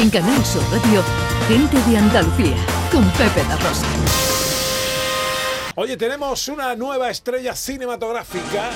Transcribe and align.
En 0.00 0.10
Canal 0.10 0.44
Sur 0.44 0.62
Radio, 0.70 1.02
Gente 1.48 1.76
de 1.90 1.98
Andalucía, 1.98 2.54
con 2.92 3.02
Pepe 3.10 3.42
La 3.48 3.56
Rosa. 3.56 3.84
Oye, 5.74 5.96
tenemos 5.96 6.46
una 6.46 6.76
nueva 6.76 7.10
estrella 7.10 7.52
cinematográfica. 7.56 8.70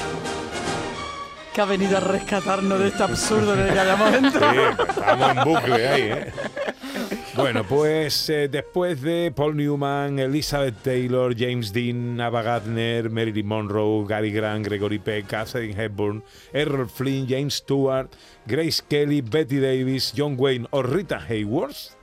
Que 1.54 1.60
ha 1.60 1.64
venido 1.64 1.98
a 1.98 2.00
rescatarnos 2.00 2.76
de 2.80 2.88
este 2.88 3.04
absurdo 3.04 3.54
en 3.54 3.60
el 3.60 3.72
que 3.72 3.78
hayamos 3.78 4.14
entrado. 4.14 4.52
Sí, 4.52 4.82
estamos 4.88 5.30
en 5.30 5.44
bucle 5.44 5.88
ahí, 5.88 6.02
¿eh? 6.02 6.32
Bueno, 7.34 7.64
pues 7.64 8.28
eh, 8.28 8.48
después 8.48 9.00
de 9.00 9.32
Paul 9.34 9.56
Newman, 9.56 10.18
Elizabeth 10.18 10.74
Taylor, 10.82 11.34
James 11.34 11.72
Dean, 11.72 12.20
Ava 12.20 12.42
Gardner, 12.42 13.08
Marilyn 13.08 13.46
Monroe, 13.46 14.04
Gary 14.06 14.30
Grant, 14.30 14.66
Gregory 14.66 14.98
Peck, 14.98 15.28
Catherine 15.28 15.74
Hepburn, 15.74 16.22
Errol 16.52 16.90
Flynn, 16.90 17.26
James 17.26 17.54
Stewart, 17.54 18.10
Grace 18.44 18.82
Kelly, 18.86 19.22
Betty 19.22 19.60
Davis, 19.60 20.12
John 20.14 20.36
Wayne 20.38 20.66
o 20.72 20.82
Rita 20.82 21.24
Hayworth, 21.26 21.96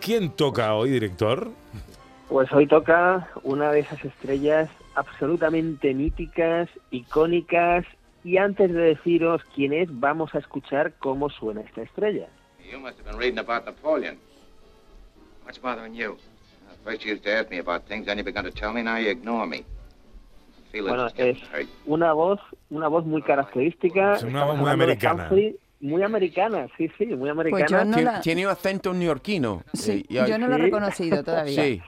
¿quién 0.00 0.30
toca 0.30 0.72
hoy, 0.74 0.90
director? 0.90 1.50
Pues 2.28 2.52
hoy 2.52 2.68
toca 2.68 3.28
una 3.42 3.72
de 3.72 3.80
esas 3.80 4.04
estrellas 4.04 4.70
absolutamente 4.94 5.94
míticas, 5.94 6.68
icónicas, 6.92 7.84
y 8.22 8.36
antes 8.36 8.72
de 8.72 8.80
deciros 8.94 9.42
quién 9.54 9.72
es, 9.72 9.88
vamos 9.90 10.32
a 10.36 10.38
escuchar 10.38 10.92
cómo 11.00 11.28
suena 11.28 11.62
esta 11.62 11.82
estrella. 11.82 12.28
You 12.70 12.78
must 12.78 12.98
have 12.98 13.04
been 13.04 13.18
reading 13.18 13.38
about 13.38 13.64
Napoleon. 13.64 14.18
What's 15.46 15.58
bothering 15.58 15.94
you? 15.94 16.12
Uh, 16.68 16.74
first 16.84 17.04
you 17.04 17.12
used 17.12 17.22
to 17.24 17.30
ask 17.32 17.50
me 17.50 17.58
about 17.58 17.86
things, 17.86 18.06
then 18.06 18.18
you 18.18 18.24
began 18.24 18.42
to 18.44 18.50
tell 18.50 18.72
me, 18.72 18.82
now 18.82 18.96
you 18.96 19.10
ignore 19.10 19.46
me. 19.46 19.64
Feel 20.72 20.88
Bueno, 20.88 21.06
es 21.06 21.38
una 21.86 22.12
voz, 22.12 22.40
una 22.70 22.88
voz 22.88 23.04
muy 23.06 23.22
característica. 23.22 24.14
Es 24.14 24.24
una 24.24 24.44
voz 24.44 24.58
muy 24.58 24.70
americana. 24.70 25.22
Humphrey, 25.24 25.56
muy 25.80 26.02
americana, 26.02 26.66
sí, 26.76 26.90
sí, 26.98 27.06
muy 27.06 27.30
americana. 27.30 27.66
yo 27.66 27.84
no 27.84 27.94
Tiene, 27.96 28.02
la- 28.12 28.20
tiene 28.20 28.44
un 28.46 28.50
acento 28.52 28.92
neoyorquino. 28.92 29.62
Sí, 29.72 30.04
Eh, 30.08 30.24
yo 30.28 30.36
no 30.36 30.48
lo 30.48 30.56
he 30.56 30.58
reconocido 30.58 31.22
todavía. 31.22 31.62
Sí. 31.62 31.80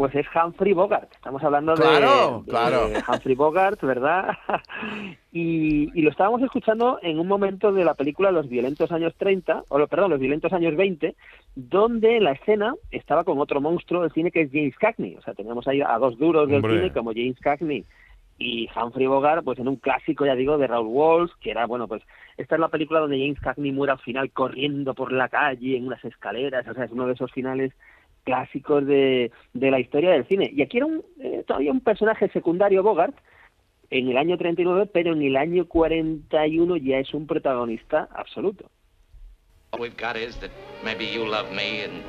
Pues 0.00 0.14
es 0.14 0.26
Humphrey 0.34 0.72
Bogart. 0.72 1.12
Estamos 1.12 1.44
hablando 1.44 1.74
de- 1.74 1.82
Claro, 1.82 2.42
de, 2.46 2.50
claro. 2.50 2.88
Humphrey 3.06 3.34
Bogart, 3.34 3.82
¿verdad? 3.82 4.30
y, 5.30 5.90
y 5.94 6.00
lo 6.02 6.08
estábamos 6.10 6.40
escuchando 6.40 6.98
en 7.02 7.18
un 7.18 7.28
momento 7.28 7.70
de 7.70 7.84
la 7.84 7.92
película 7.92 8.30
Los 8.30 8.48
violentos 8.48 8.90
años 8.92 9.14
30, 9.18 9.64
o 9.68 9.78
lo- 9.78 9.88
perdón, 9.88 10.10
Los 10.12 10.20
violentos 10.20 10.54
años 10.54 10.74
20, 10.74 11.14
donde 11.54 12.18
la 12.20 12.32
escena 12.32 12.74
estaba 12.90 13.24
con 13.24 13.38
otro 13.40 13.60
monstruo 13.60 14.00
del 14.00 14.12
cine 14.12 14.30
que 14.30 14.40
es 14.40 14.50
James 14.50 14.74
Cagney. 14.78 15.16
O 15.16 15.20
sea, 15.22 15.34
teníamos 15.34 15.68
ahí 15.68 15.82
a 15.82 15.98
dos 15.98 16.16
duros 16.18 16.48
del 16.48 16.64
Hombre. 16.64 16.76
cine 16.78 16.92
como 16.94 17.12
James 17.12 17.38
Cagney 17.38 17.84
y 18.38 18.70
Humphrey 18.74 19.06
Bogart, 19.06 19.44
pues 19.44 19.58
en 19.58 19.68
un 19.68 19.76
clásico, 19.76 20.24
ya 20.24 20.34
digo, 20.34 20.56
de 20.56 20.66
Raoul 20.66 20.86
Walsh, 20.88 21.30
que 21.42 21.50
era, 21.50 21.66
bueno, 21.66 21.86
pues 21.86 22.02
esta 22.38 22.54
es 22.54 22.60
la 22.62 22.68
película 22.68 23.00
donde 23.00 23.18
James 23.18 23.38
Cagney 23.38 23.70
muere 23.70 23.92
al 23.92 23.98
final 23.98 24.30
corriendo 24.30 24.94
por 24.94 25.12
la 25.12 25.28
calle 25.28 25.76
en 25.76 25.86
unas 25.86 26.02
escaleras, 26.06 26.66
o 26.66 26.72
sea, 26.72 26.84
es 26.84 26.90
uno 26.90 27.06
de 27.06 27.12
esos 27.12 27.30
finales 27.32 27.74
clásicos 28.24 28.86
de, 28.86 29.30
de 29.52 29.70
la 29.70 29.80
historia 29.80 30.10
del 30.10 30.26
cine. 30.26 30.50
Y 30.52 30.62
aquí 30.62 30.78
era 30.78 30.86
un, 30.86 31.02
eh, 31.20 31.44
todavía 31.46 31.72
un 31.72 31.80
personaje 31.80 32.28
secundario, 32.28 32.82
Bogart, 32.82 33.14
en 33.90 34.08
el 34.08 34.16
año 34.16 34.38
39, 34.38 34.86
pero 34.92 35.12
en 35.12 35.22
el 35.22 35.36
año 35.36 35.66
41 35.66 36.76
ya 36.76 36.98
es 36.98 37.12
un 37.12 37.26
protagonista 37.26 38.08
absoluto. 38.14 38.70
All 39.72 39.80
we've 39.80 39.96
got 39.96 40.16
is 40.16 40.36
that 40.40 40.50
maybe 40.84 41.06
you 41.06 41.24
love 41.24 41.50
me 41.52 41.84
and 41.84 42.02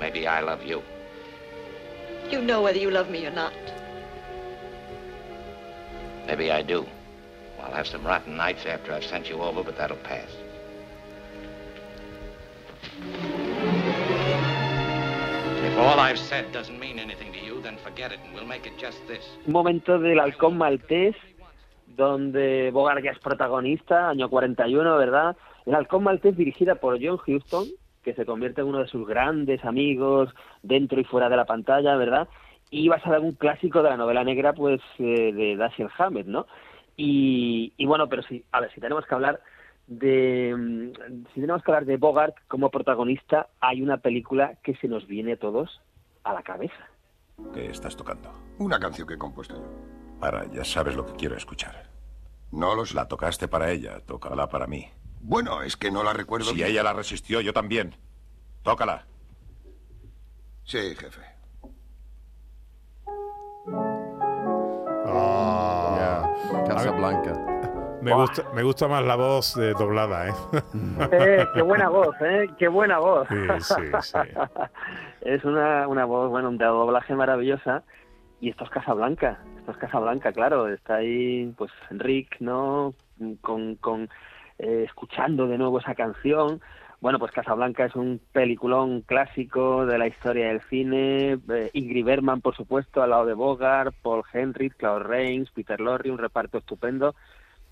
maybe 0.00 0.26
I 0.26 0.42
love 0.42 0.62
you. 0.64 0.82
You 2.30 2.42
know 2.42 2.62
whether 2.62 2.78
you 2.78 2.90
love 2.90 3.10
me 3.10 3.26
or 3.26 3.32
not. 3.32 3.52
Maybe 6.26 6.50
I 6.50 6.62
do. 6.62 6.84
I'll 7.62 7.72
have 7.72 7.86
some 7.86 8.04
rotten 8.04 8.36
nights 8.36 8.66
after 8.66 8.92
I've 8.92 9.04
sent 9.04 9.28
you 9.28 9.40
over, 9.40 9.62
but 9.62 9.76
that'll 9.76 9.96
pass. 9.98 10.28
Un 19.46 19.52
momento 19.52 19.98
del 19.98 20.18
halcón 20.18 20.56
maltés, 20.56 21.14
donde 21.86 22.70
Bogart 22.72 23.04
ya 23.04 23.10
es 23.10 23.18
protagonista, 23.18 24.08
año 24.08 24.30
41, 24.30 24.96
¿verdad? 24.96 25.36
El 25.66 25.74
halcón 25.74 26.04
maltés 26.04 26.34
dirigida 26.34 26.76
por 26.76 26.98
John 26.98 27.20
Huston, 27.26 27.66
que 28.02 28.14
se 28.14 28.24
convierte 28.24 28.62
en 28.62 28.68
uno 28.68 28.78
de 28.78 28.88
sus 28.88 29.06
grandes 29.06 29.62
amigos 29.66 30.34
dentro 30.62 30.98
y 30.98 31.04
fuera 31.04 31.28
de 31.28 31.36
la 31.36 31.44
pantalla, 31.44 31.94
¿verdad? 31.96 32.26
Y 32.70 32.88
basada 32.88 33.18
en 33.18 33.24
un 33.24 33.32
clásico 33.32 33.82
de 33.82 33.90
la 33.90 33.98
novela 33.98 34.24
negra, 34.24 34.54
pues, 34.54 34.80
eh, 34.98 35.32
de 35.34 35.56
Dashiell 35.56 35.90
Hammett, 35.98 36.26
¿no? 36.26 36.46
Y, 36.96 37.74
y 37.76 37.84
bueno, 37.84 38.08
pero 38.08 38.22
sí, 38.22 38.42
a 38.50 38.60
ver, 38.60 38.72
si 38.72 38.80
tenemos 38.80 39.04
que 39.04 39.14
hablar 39.14 39.40
de 39.86 40.54
mm, 40.56 41.24
si 41.34 41.40
tenemos 41.40 41.62
que 41.62 41.70
hablar 41.70 41.84
de 41.86 41.96
Bogart 41.96 42.34
como 42.48 42.70
protagonista, 42.70 43.48
hay 43.60 43.82
una 43.82 43.98
película 43.98 44.56
que 44.62 44.74
se 44.76 44.88
nos 44.88 45.06
viene 45.06 45.32
a 45.34 45.38
todos 45.38 45.80
a 46.24 46.32
la 46.32 46.42
cabeza. 46.42 46.74
¿Qué 47.54 47.66
estás 47.66 47.96
tocando? 47.96 48.30
Una 48.58 48.78
canción 48.80 49.06
que 49.06 49.14
he 49.14 49.18
compuesto 49.18 49.54
yo. 49.56 50.18
Para, 50.20 50.50
ya 50.50 50.64
sabes 50.64 50.96
lo 50.96 51.04
que 51.06 51.12
quiero 51.14 51.36
escuchar. 51.36 51.90
No 52.50 52.74
lo 52.74 52.86
sé. 52.86 52.94
La 52.94 53.06
tocaste 53.08 53.48
para 53.48 53.70
ella, 53.70 54.00
tócala 54.00 54.48
para 54.48 54.66
mí. 54.66 54.88
Bueno, 55.20 55.62
es 55.62 55.76
que 55.76 55.90
no 55.90 56.02
la 56.02 56.12
recuerdo 56.14 56.46
Si 56.50 56.56
bien. 56.56 56.68
ella 56.68 56.82
la 56.82 56.92
resistió, 56.94 57.40
yo 57.40 57.52
también. 57.52 57.94
Tócala. 58.62 59.06
Sí, 60.64 60.78
jefe. 60.96 61.20
Ah, 65.06 66.32
Ya, 66.48 66.64
Casa 66.64 66.90
Blanca. 66.92 67.55
Me, 68.02 68.12
gusta, 68.12 68.42
me 68.54 68.62
gusta 68.62 68.88
más 68.88 69.04
la 69.04 69.16
voz 69.16 69.54
de 69.54 69.72
doblada, 69.72 70.28
¿eh? 70.28 70.32
Eh, 71.12 71.46
qué 71.54 71.62
buena 71.62 71.88
voz, 71.88 72.14
¿eh? 72.20 72.48
Qué 72.58 72.68
buena 72.68 72.98
voz. 72.98 73.28
Sí, 73.28 73.36
sí, 73.60 73.82
sí. 74.00 74.18
es 75.22 75.44
una, 75.44 75.88
una 75.88 76.04
voz, 76.04 76.30
bueno, 76.30 76.48
un 76.48 76.58
doblaje 76.58 77.14
maravillosa. 77.14 77.84
Y 78.40 78.50
esto 78.50 78.64
es 78.64 78.70
Casablanca, 78.70 79.38
esto 79.58 79.72
es 79.72 79.76
Casablanca, 79.78 80.32
claro. 80.32 80.68
Está 80.68 80.96
ahí, 80.96 81.52
pues, 81.56 81.72
Rick, 81.90 82.36
¿no? 82.40 82.94
Con, 83.40 83.76
con 83.76 84.08
eh, 84.58 84.84
escuchando 84.86 85.46
de 85.46 85.58
nuevo 85.58 85.78
esa 85.78 85.94
canción. 85.94 86.60
Bueno, 87.00 87.18
pues 87.18 87.30
Casablanca 87.32 87.84
es 87.84 87.94
un 87.94 88.20
peliculón 88.32 89.02
clásico 89.02 89.84
de 89.84 89.98
la 89.98 90.06
historia 90.06 90.48
del 90.48 90.62
cine. 90.62 91.38
Eh, 91.50 91.70
Ingrid 91.74 92.04
Bergman, 92.04 92.40
por 92.40 92.56
supuesto, 92.56 93.02
al 93.02 93.10
lado 93.10 93.26
de 93.26 93.34
Bogart, 93.34 93.94
Paul 94.02 94.22
Henry, 94.32 94.70
Claude 94.70 95.04
Rains, 95.04 95.50
Peter 95.50 95.78
Lorre, 95.80 96.10
un 96.10 96.18
reparto 96.18 96.58
estupendo. 96.58 97.14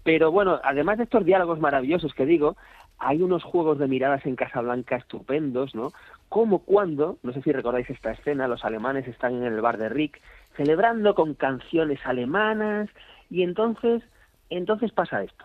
Pero 0.05 0.31
bueno, 0.31 0.61
además 0.63 0.99
de 0.99 1.05
estos 1.05 1.25
diálogos 1.25 1.59
maravillosos 1.59 2.13
que 2.15 2.27
digo, 2.27 2.57
hay 2.99 3.23
unos 3.23 3.43
juegos 3.43 3.79
de 3.79 3.89
miradas 3.89 4.25
en 4.27 4.37
Casablanca 4.37 4.97
estupendos, 4.97 5.75
¿no? 5.75 5.93
Como 6.29 6.61
cuando, 6.61 7.19
no 7.23 7.33
sé 7.33 7.43
si 7.43 7.51
recordáis 7.53 7.89
esta 7.91 8.13
escena, 8.13 8.47
los 8.47 8.65
alemanes 8.65 9.09
están 9.09 9.35
en 9.35 9.45
el 9.45 9.61
bar 9.61 9.79
de 9.79 9.89
Rick 9.89 10.21
celebrando 10.57 11.15
con 11.15 11.35
canciones 11.35 11.99
alemanas 12.05 12.89
y 13.31 13.43
entonces, 13.43 14.03
entonces 14.51 14.93
pasa 14.93 15.23
esto. 15.23 15.45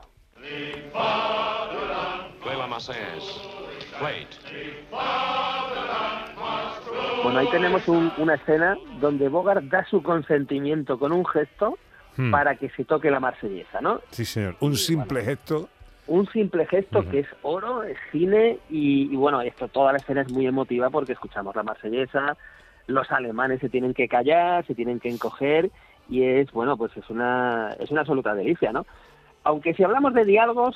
Bueno, 7.23 7.39
ahí 7.39 7.47
tenemos 7.47 7.87
un- 7.87 8.11
una 8.17 8.35
escena 8.35 8.77
donde 8.99 9.29
Bogart 9.29 9.63
da 9.65 9.85
su 9.85 10.03
consentimiento 10.03 10.99
con 10.99 11.11
un 11.11 11.25
gesto 11.25 11.77
Hmm. 12.19 12.31
para 12.31 12.55
que 12.55 12.69
se 12.71 12.83
toque 12.83 13.09
la 13.09 13.21
marsellesa, 13.21 13.79
¿no? 13.79 14.01
Sí, 14.11 14.25
señor. 14.25 14.57
Un 14.59 14.75
simple 14.75 15.23
gesto. 15.23 15.69
un 16.07 16.27
simple 16.27 16.65
gesto 16.65 17.09
que 17.09 17.19
es 17.19 17.27
oro, 17.43 17.83
es 17.83 17.97
cine 18.11 18.59
y, 18.69 19.03
y 19.03 19.15
bueno, 19.15 19.39
esto 19.41 19.69
toda 19.69 19.93
la 19.93 19.99
escena 19.99 20.23
es 20.23 20.29
muy 20.29 20.45
emotiva 20.45 20.89
porque 20.89 21.13
escuchamos 21.13 21.55
la 21.55 21.63
marsellesa, 21.63 22.35
los 22.87 23.09
alemanes 23.11 23.61
se 23.61 23.69
tienen 23.69 23.93
que 23.93 24.09
callar, 24.09 24.65
se 24.65 24.75
tienen 24.75 24.99
que 24.99 25.07
encoger 25.07 25.71
y 26.09 26.23
es 26.23 26.51
bueno, 26.51 26.75
pues 26.75 26.91
es 26.97 27.09
una 27.09 27.73
es 27.79 27.89
una 27.89 28.01
absoluta 28.01 28.35
delicia, 28.35 28.73
¿no? 28.73 28.85
Aunque 29.45 29.73
si 29.73 29.83
hablamos 29.83 30.13
de 30.13 30.25
diálogos 30.25 30.75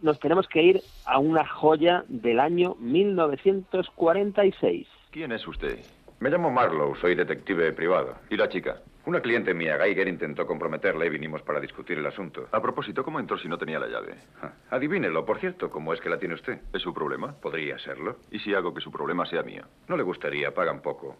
nos 0.00 0.18
tenemos 0.20 0.48
que 0.48 0.62
ir 0.62 0.80
a 1.04 1.18
una 1.18 1.46
joya 1.46 2.04
del 2.08 2.40
año 2.40 2.76
1946. 2.78 4.86
¿Quién 5.10 5.32
es 5.32 5.46
usted? 5.46 5.80
Me 6.20 6.30
llamo 6.30 6.50
Marlowe, 6.50 6.96
soy 7.00 7.14
detective 7.14 7.72
privado. 7.72 8.14
¿Y 8.28 8.36
la 8.36 8.48
chica? 8.48 8.78
Una 9.06 9.20
cliente 9.20 9.54
mía, 9.54 9.78
Geiger, 9.78 10.08
intentó 10.08 10.46
comprometerla 10.46 11.06
y 11.06 11.08
vinimos 11.10 11.42
para 11.42 11.60
discutir 11.60 11.96
el 11.98 12.06
asunto. 12.06 12.48
A 12.50 12.60
propósito, 12.60 13.04
¿cómo 13.04 13.20
entró 13.20 13.38
si 13.38 13.48
no 13.48 13.56
tenía 13.56 13.78
la 13.78 13.86
llave? 13.86 14.16
Ah, 14.42 14.50
Adivínelo, 14.70 15.24
por 15.24 15.38
cierto, 15.38 15.70
¿cómo 15.70 15.94
es 15.94 16.00
que 16.00 16.10
la 16.10 16.18
tiene 16.18 16.34
usted? 16.34 16.58
¿Es 16.72 16.82
su 16.82 16.92
problema? 16.92 17.32
Podría 17.40 17.78
serlo. 17.78 18.16
¿Y 18.32 18.40
si 18.40 18.52
hago 18.52 18.74
que 18.74 18.80
su 18.80 18.90
problema 18.90 19.24
sea 19.26 19.42
mío? 19.42 19.62
No 19.86 19.96
le 19.96 20.02
gustaría, 20.02 20.52
pagan 20.52 20.80
poco. 20.82 21.16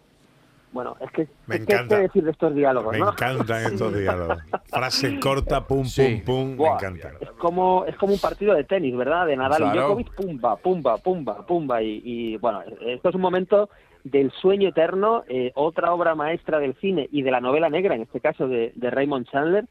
Bueno, 0.71 0.95
es 0.99 1.09
que 1.11 1.27
Me 1.47 1.55
es 1.55 1.65
que 1.65 1.73
encanta. 1.73 1.95
qué 1.95 2.01
decir 2.03 2.23
de 2.25 2.31
estos 2.31 2.53
diálogos, 2.53 2.91
Me 2.91 2.99
¿no? 2.99 3.11
encantan 3.11 3.63
estos 3.63 3.97
diálogos. 3.97 4.37
Frase 4.67 5.19
corta, 5.19 5.65
pum, 5.65 5.85
Sí. 5.85 6.21
pum, 6.23 6.35
pum. 6.35 6.49
Me 6.51 6.55
Buah, 6.57 6.73
encantan. 6.75 7.13
Es 7.21 7.31
como, 7.39 7.85
es 7.85 7.95
como 7.95 8.13
un 8.13 8.19
partido 8.19 8.53
de 8.53 8.65
tenis, 8.65 8.95
¿verdad? 8.95 9.25
De 9.25 9.35
Nadal 9.35 9.61
y 9.61 9.71
Claro. 9.71 9.81
Djokovic, 9.95 10.13
pumba, 10.13 10.57
pumba, 10.57 10.97
pumba, 10.97 11.43
pumba. 11.47 11.81
Y, 11.81 12.01
y, 12.03 12.37
bueno, 12.37 12.61
esto 12.85 13.09
es 13.09 13.15
un 13.15 13.21
momento 13.21 13.69
del 14.03 14.31
sueño 14.31 14.69
eterno, 14.69 15.23
eh, 15.27 15.51
otra 15.55 15.93
obra 15.93 16.15
maestra 16.15 16.59
del 16.59 16.75
cine 16.75 17.07
y 17.11 17.21
de 17.21 17.31
la 17.31 17.41
novela 17.41 17.69
negra, 17.69 17.95
en 17.95 18.01
este 18.01 18.19
caso 18.19 18.47
de, 18.47 18.71
de 18.75 18.89
Raymond 18.89 19.27
Chandler, 19.27 19.65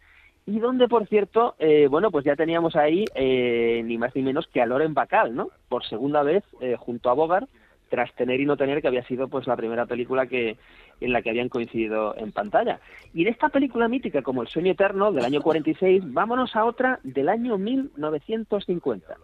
y 0.49 0.61
donde, 0.61 0.89
por 0.89 1.07
cierto, 1.07 1.57
eh, 1.59 1.89
bueno, 1.91 2.11
pues 2.11 2.25
ya 2.25 2.35
teníamos 2.35 2.75
ahí 2.75 3.05
eh, 3.15 3.83
ni 3.85 3.99
más 3.99 4.17
ni 4.17 4.23
menos 4.23 4.47
que 4.47 4.63
a 4.63 4.67
Loren 4.67 4.95
Bacall, 4.95 5.37
¿no? 5.37 5.51
Por 5.69 5.85
segunda 5.85 6.23
vez, 6.23 6.43
eh, 6.63 6.75
junto 6.79 7.11
a 7.11 7.13
Bogart, 7.13 7.51
tras 7.91 8.15
tener 8.15 8.41
y 8.41 8.47
no 8.47 8.57
tener, 8.57 8.81
que 8.81 8.89
había 8.89 9.05
sido 9.05 9.29
pues 9.29 9.47
la 9.47 9.57
primera 9.57 9.85
película 9.85 10.27
que 10.27 10.57
en 11.03 11.13
la 11.13 11.21
que 11.21 11.29
habían 11.29 11.51
coincidido 11.51 12.17
en 12.17 12.33
pantalla. 12.33 12.81
Y 13.13 13.25
de 13.25 13.31
esta 13.31 13.51
película 13.51 13.89
mítica 13.89 14.23
como 14.23 14.41
El 14.41 14.49
sueño 14.49 14.73
eterno 14.73 15.13
del 15.13 15.27
año 15.27 15.43
46, 15.43 16.15
vámonos 16.15 16.57
a 16.57 16.65
otra 16.65 16.99
del 17.03 17.29
año 17.29 17.59
1950. 17.59 19.17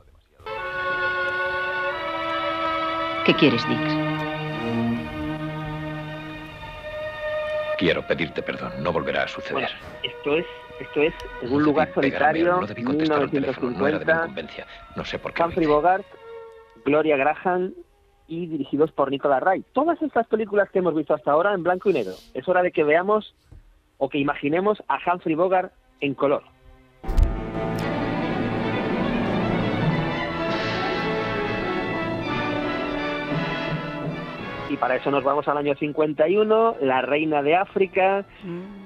¿Qué 3.25 3.33
quieres, 3.33 3.67
Dix? 3.67 4.04
Quiero 7.85 8.01
pedirte 8.07 8.41
perdón, 8.41 8.73
no 8.83 8.95
volverá 8.95 9.25
a 9.25 9.29
suceder. 9.29 9.69
Esto 10.03 10.37
es 10.37 10.47
esto 10.81 11.03
es 11.03 11.13
en 11.43 11.53
un 11.53 11.63
lugar 11.63 11.93
solitario, 11.93 12.59
no 12.59 12.67
debí 12.67 12.83
contestar 12.83 13.21
al 13.21 13.31
teléfono, 13.31 13.79
no 13.79 13.87
era 13.87 13.99
de 13.99 14.07
mi 14.07 14.13
1950, 14.13 14.25
incumbencia. 14.25 14.67
No 14.97 15.05
sé 15.05 15.19
por 15.19 15.35
qué. 15.35 15.43
Humphrey. 15.43 15.67
Bogart, 15.67 16.07
Gloria 16.87 17.19
Graham 17.19 17.75
y 18.27 18.47
dirigidos 18.47 18.91
por 18.91 19.11
Nicolas 19.11 19.43
Ray. 19.43 19.67
Todas 19.75 20.01
estas 20.01 20.27
películas 20.29 20.71
que 20.71 20.79
hemos 20.79 20.95
visto 20.95 21.13
hasta 21.13 21.31
ahora 21.31 21.53
en 21.53 21.63
blanco 21.63 21.91
y 21.91 21.93
negro. 21.93 22.15
Es 22.33 22.49
hora 22.49 22.63
de 22.63 22.73
que 22.73 22.85
veamos 22.85 23.35
o 23.99 24.09
que 24.09 24.17
imaginemos 24.17 24.83
a 24.89 24.99
Humphrey 25.05 25.35
Bogart 25.35 25.71
en 26.01 26.15
color. 26.15 26.43
Y 34.75 34.76
para 34.76 34.97
eso 34.97 35.09
nos 35.12 35.23
vamos 35.23 35.47
al 35.47 35.56
año 35.56 35.76
51, 35.76 36.79
la 36.81 37.00
reina 37.00 37.44
de 37.44 37.55
África, 37.55 38.25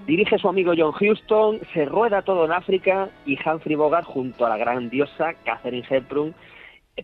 dirige 0.06 0.37
su 0.37 0.46
amigo 0.46 0.75
John 0.76 0.93
Huston, 1.00 1.61
se 1.73 1.87
rueda 1.87 2.20
todo 2.20 2.44
en 2.44 2.52
África 2.52 3.08
y 3.25 3.38
Humphrey 3.43 3.75
Bogart 3.75 4.05
junto 4.05 4.44
a 4.44 4.50
la 4.50 4.58
gran 4.58 4.90
diosa 4.90 5.32
Catherine 5.46 5.87
Hepburn, 5.88 6.35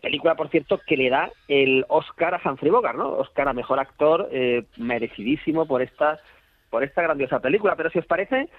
película 0.02 0.34
por 0.34 0.50
cierto 0.50 0.82
que 0.86 0.98
le 0.98 1.08
da 1.08 1.31
el 1.48 1.86
Oscar 1.88 2.34
a 2.34 2.42
Humphrey 2.44 2.70
Bogart, 2.70 2.98
¿no? 2.98 3.08
Oscar 3.08 3.48
a 3.48 3.54
mejor 3.54 3.78
actor, 3.78 4.28
eh, 4.31 4.64
merecidísimo 4.76 5.64
por 5.64 5.81
esta 5.81 6.19
por 6.69 6.84
esta 6.84 7.00
grandiosa 7.00 7.40
película. 7.40 7.76
Pero 7.76 7.88
si 7.88 8.00
os 8.00 8.06
parece, 8.06 8.50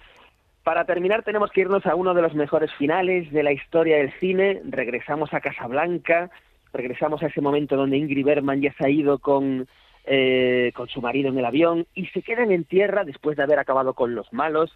para 0.63 0.85
terminar 0.85 1.21
tenemos 1.21 1.51
que 1.51 1.61
irnos 1.61 1.85
a 1.85 1.93
uno 1.93 2.15
de 2.15 2.23
los 2.23 2.33
mejores 2.33 2.73
finales 2.73 3.31
de 3.31 3.43
la 3.43 3.51
historia 3.51 3.97
del 3.97 4.11
cine. 4.13 4.59
Regresamos 4.65 5.35
a 5.35 5.39
Casablanca, 5.39 6.31
regresamos 6.73 7.21
a 7.21 7.27
ese 7.27 7.41
momento 7.41 7.75
donde 7.75 7.97
Ingrid 7.97 8.25
Bergman 8.25 8.63
ya 8.63 8.73
se 8.73 8.87
ha 8.87 8.89
ido 8.89 9.19
con 9.19 9.67
eh, 10.07 10.71
con 10.75 10.87
su 10.87 11.01
marido 11.01 11.29
en 11.29 11.37
el 11.37 11.45
avión 11.45 11.87
y 11.95 12.07
se 12.07 12.21
quedan 12.21 12.51
en 12.51 12.63
tierra 12.63 13.03
después 13.03 13.37
de 13.37 13.43
haber 13.43 13.59
acabado 13.59 13.93
con 13.93 14.15
los 14.15 14.31
malos 14.33 14.71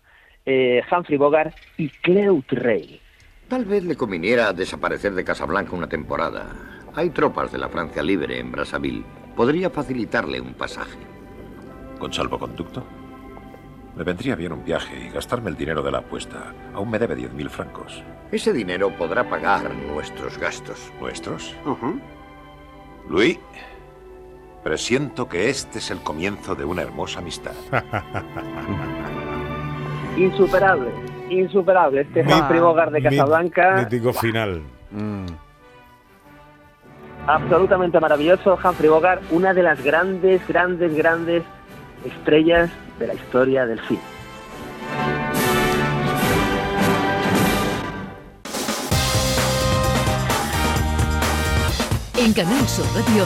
eh, 0.45 0.81
Humphrey 0.91 1.17
Bogart 1.17 1.55
y 1.77 1.89
Cleo 1.89 2.43
Rey. 2.49 2.99
Tal 3.47 3.65
vez 3.65 3.83
le 3.83 3.95
conviniera 3.95 4.53
desaparecer 4.53 5.13
de 5.13 5.23
Casablanca 5.23 5.75
una 5.75 5.89
temporada. 5.89 6.47
Hay 6.95 7.09
tropas 7.09 7.51
de 7.51 7.57
la 7.57 7.69
Francia 7.69 8.03
Libre 8.03 8.39
en 8.39 8.51
Brazzaville. 8.51 9.03
Podría 9.35 9.69
facilitarle 9.69 10.41
un 10.41 10.53
pasaje. 10.53 10.97
¿Con 11.99 12.13
salvoconducto? 12.13 12.83
Me 13.95 14.03
vendría 14.03 14.35
bien 14.35 14.53
un 14.53 14.63
viaje 14.63 15.07
y 15.07 15.09
gastarme 15.09 15.49
el 15.49 15.57
dinero 15.57 15.81
de 15.81 15.91
la 15.91 15.99
apuesta. 15.99 16.53
Aún 16.73 16.89
me 16.89 16.99
debe 16.99 17.15
10.000 17.17 17.49
francos. 17.49 18.03
Ese 18.31 18.53
dinero 18.53 18.95
podrá 18.97 19.27
pagar 19.27 19.73
nuestros 19.75 20.37
gastos. 20.37 20.91
¿Nuestros? 21.01 21.55
Luis, 23.09 23.39
presiento 24.63 25.27
que 25.29 25.49
este 25.49 25.79
es 25.79 25.89
el 25.91 25.99
comienzo 25.99 26.55
de 26.55 26.65
una 26.65 26.81
hermosa 26.81 27.19
amistad. 27.19 27.53
Insuperable, 30.17 30.89
insuperable. 31.29 32.01
Este 32.01 32.21
Humphrey 32.21 32.59
Bogart 32.59 32.91
de 32.91 32.99
Mi- 32.99 33.03
Casablanca, 33.05 33.75
Mítico 33.77 34.11
final. 34.13 34.61
absolutamente 37.27 37.99
maravilloso. 37.99 38.57
Humphrey 38.63 38.89
Bogart, 38.89 39.21
una 39.31 39.53
de 39.53 39.63
las 39.63 39.81
grandes, 39.83 40.45
grandes, 40.47 40.93
grandes 40.95 41.43
estrellas 42.05 42.69
de 42.99 43.07
la 43.07 43.13
historia 43.13 43.65
del 43.65 43.79
cine. 43.87 44.01
En 52.17 52.33
Canal 52.33 52.67
Sur 52.67 52.85
Radio, 52.95 53.25